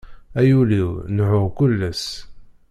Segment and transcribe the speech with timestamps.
[0.39, 2.03] Ay ul-iw nehhuɣ kul ass.